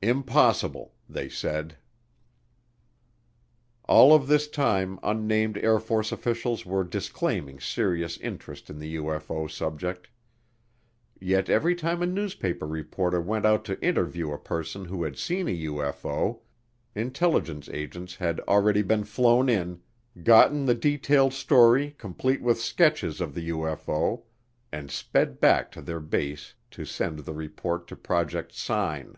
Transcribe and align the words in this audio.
"Impossible," 0.00 0.94
they 1.10 1.28
said. 1.28 1.76
All 3.86 4.14
of 4.14 4.28
this 4.28 4.46
time 4.46 5.00
unnamed 5.02 5.58
Air 5.58 5.80
Force 5.80 6.12
officials 6.12 6.64
were 6.64 6.84
disclaiming 6.84 7.58
serious 7.58 8.16
interest 8.18 8.70
in 8.70 8.78
the 8.78 8.94
UFO 8.94 9.50
subject. 9.50 10.08
Yet 11.20 11.48
every 11.50 11.74
time 11.74 12.00
a 12.00 12.06
newspaper 12.06 12.64
reporter 12.64 13.20
went 13.20 13.44
out 13.44 13.64
to 13.64 13.84
interview 13.84 14.30
a 14.30 14.38
person 14.38 14.84
who 14.84 15.02
had 15.02 15.18
seen 15.18 15.48
a 15.48 15.62
UFO, 15.64 16.42
intelligence 16.94 17.68
agents 17.70 18.14
had 18.14 18.38
already 18.46 18.82
been 18.82 19.02
flown 19.02 19.48
in, 19.48 19.80
gotten 20.22 20.64
the 20.64 20.76
detailed 20.76 21.34
story 21.34 21.96
complete 21.98 22.40
with 22.40 22.60
sketches 22.60 23.20
of 23.20 23.34
the 23.34 23.48
UFO, 23.48 24.22
and 24.70 24.92
sped 24.92 25.40
back 25.40 25.72
to 25.72 25.82
their 25.82 26.00
base 26.00 26.54
to 26.70 26.84
send 26.84 27.18
the 27.18 27.34
report 27.34 27.88
to 27.88 27.96
Project 27.96 28.52
Sign. 28.52 29.16